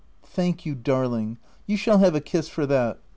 "Thank 0.23 0.65
you, 0.65 0.73
darling 0.73 1.37
\ 1.53 1.67
you 1.67 1.77
shall 1.77 1.99
have 1.99 2.15
a 2.15 2.21
kiss 2.21 2.49
for 2.49 2.65
that. 2.65 2.99